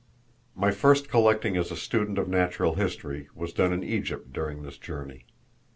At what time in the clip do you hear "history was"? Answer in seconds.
2.73-3.53